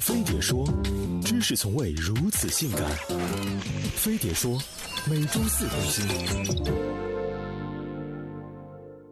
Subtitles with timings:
[0.00, 0.66] 飞碟说，
[1.24, 2.82] 知识从未如此性感。
[3.96, 4.58] 飞碟说，
[5.06, 6.06] 每周四更新。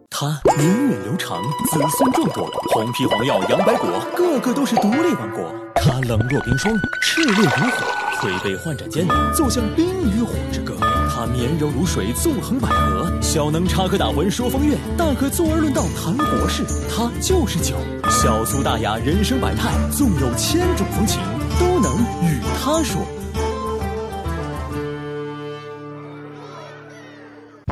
[0.09, 1.41] 他源远流长，
[1.71, 5.53] 子孙众多，红皮黄药杨白果，个个都是独立王国。
[5.75, 7.85] 他冷若冰霜，炽烈如火，
[8.19, 10.77] 推杯换盏间，奏响冰与火之歌。
[11.23, 16.65] 他绵柔如水，纵横捭阖，小能插科打诨说风月，大可坐而论道谈国事。
[16.93, 17.77] 他就是酒，
[18.09, 21.21] 小苏大雅，人生百态，纵有千种风情，
[21.57, 21.97] 都能
[22.27, 23.22] 与他说。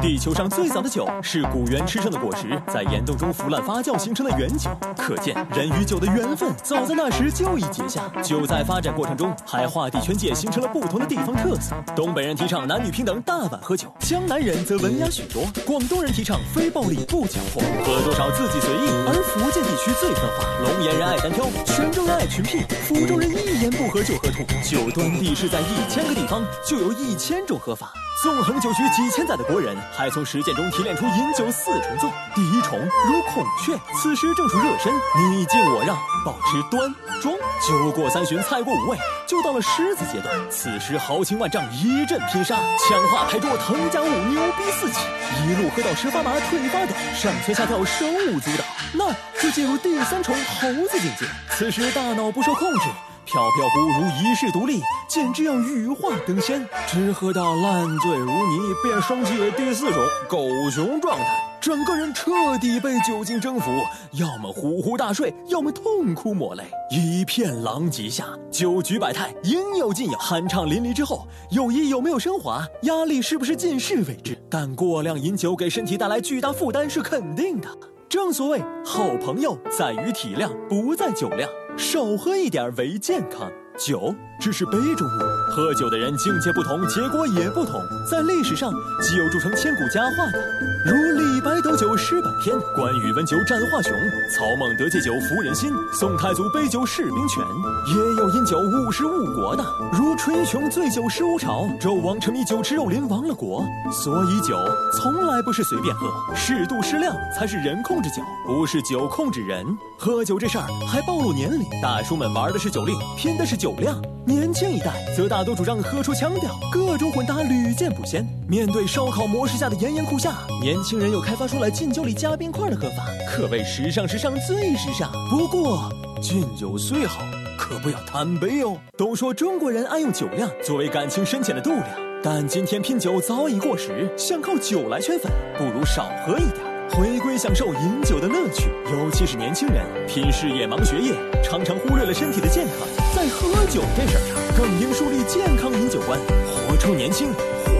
[0.01, 8.09] 地球上最早的酒是古猿吃剩的果实，在岩洞中腐烂发酵形成的原酒，可见人与酒的缘分早在那时就已结下。
[8.23, 11.75] 酒在发展过程中还划地圈界，形成了不同的地方特色。
[11.95, 18.89] 东北人提倡男女平等，大碗喝酒；江南人则文雅许多；广东人提倡非暴力不强迫，喝多少自己随意。
[19.05, 24.39] 而福建地区最分化，龙岩人爱单挑，泉州人爱群癖，福州人一言不合就喝吐。
[24.67, 27.93] 酒端地是在一千个地方就有一千种喝法。
[28.21, 32.07] 纵横酒局几千载的国人，还从实践中提炼出饮酒四重奏。
[32.35, 37.33] 第一重如孔雀，此时正处热身，你敬我让，保持端庄。
[37.67, 44.99] 酒过三巡，菜过五味，就到了狮子阶段，此时豪情万丈，一阵拼杀，枪化牌桌，腾家舞，牛逼四起，
[45.47, 48.63] 一路喝到十发麻，腿发抖，上蹿下跳，手舞足蹈，
[48.93, 51.25] 那就进入第三重猴子境界。
[51.49, 52.85] 此时大脑不受控制。
[53.31, 56.67] 飘飘忽如遗世独立，简直要羽化登仙。
[56.85, 63.71] 只喝到烂醉如泥，便升级为第四种狗熊状态，整个人彻底被酒精征服，
[64.11, 68.25] 要么呼呼大睡，要么痛哭抹泪，一片狼藉下。
[68.51, 70.17] 酒局百态，应有尽有。
[70.17, 74.37] 酣畅淋漓之后，友谊有没有升华，压力是不是尽释未知。
[74.49, 77.69] 但过量饮酒给身体带来巨大负担是肯定的。
[78.09, 81.49] 正所谓，好朋友在于体谅，不在酒量。
[81.77, 83.51] 少喝一点为健康。
[83.77, 85.19] 酒只是杯中物，
[85.51, 87.81] 喝酒的人境界不同，结果也不同。
[88.09, 88.71] 在历史上，
[89.01, 90.39] 既有铸成千古佳话的，
[90.85, 93.91] 如李白斗酒诗百篇，关羽温酒斩华雄，
[94.35, 97.43] 曹孟德借酒服人心，宋太祖杯酒释兵权；
[97.87, 99.63] 也有因酒误事误国的，
[99.93, 103.65] 如春雄醉酒失吴朝，纣王沉迷酒吃肉林亡了国。
[103.91, 104.57] 所以酒
[104.93, 109.65] 从来不是随便喝，适度适量才是人控制酒，不是酒控制人。
[109.97, 114.01] 喝酒这事儿还暴露年龄，大叔们玩的是酒令，拼的是酒量。
[114.25, 118.25] 年轻一代则大多主张喝出腔调，各种混搭屡见不鲜。
[118.49, 125.11] 面对烧烤模式下的炎炎酷夏，年轻人又开发出来敬酒里加冰块的喝法，可谓时尚时尚最时尚。
[125.29, 127.21] 不过敬酒虽好，
[127.55, 128.75] 可不要贪杯哦。
[128.97, 131.85] 都说中国人爱用酒量作为感情深浅的度量，
[132.23, 136.71] 但今天拼酒早已过时，想靠酒来圈粉，不如少喝一点。
[136.93, 142.85] 回归享受饮酒的乐趣，尤其是年轻人拼事业忙学业，常常忽略了身体的健康。
[143.15, 143.25] 在
[143.61, 146.19] 喝酒这事儿上，更应树立健康饮酒观，
[146.67, 147.31] 活出年轻，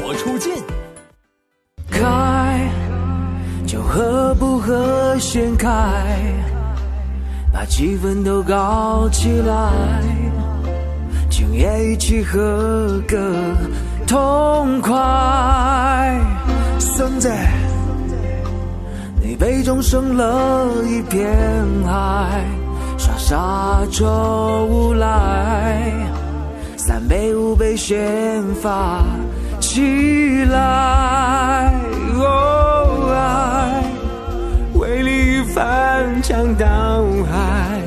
[0.04, 0.54] 活出劲。
[1.90, 2.70] 开，
[3.66, 5.68] 酒喝不喝先开，
[7.52, 9.72] 把气氛都搞起来，
[11.32, 13.34] 今夜一起喝个
[14.06, 16.22] 痛快。
[16.78, 17.28] 孙子。
[19.20, 21.34] 你杯中生了一片
[21.84, 22.44] 海，
[23.02, 23.36] 耍傻
[23.90, 24.06] 就
[24.70, 25.92] 无赖，
[26.78, 29.02] 三杯五杯先发
[29.60, 31.74] 起来。
[32.14, 33.84] 哦，爱
[34.76, 36.68] 为你翻江倒
[37.28, 37.82] 海，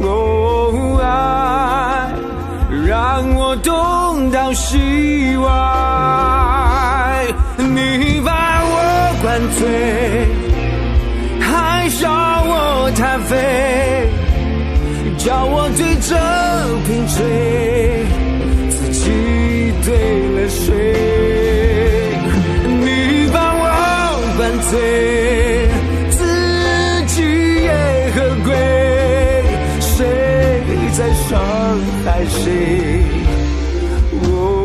[0.00, 2.10] 哦，爱
[2.86, 5.50] 让我东倒西歪，
[15.18, 16.10] 叫我对着
[16.86, 17.16] 瓶吹，
[18.70, 19.04] 自己
[19.84, 19.88] 对
[20.34, 20.70] 了谁？
[22.80, 22.84] 你
[23.32, 23.62] 把我
[24.36, 24.40] 灌
[24.70, 24.72] 醉，
[26.10, 26.20] 自
[27.06, 27.16] 己
[27.62, 27.70] 也
[28.14, 28.50] 喝归，
[29.80, 29.90] 谁
[30.92, 31.30] 在伤
[32.04, 32.42] 害谁？
[34.24, 34.61] 哦。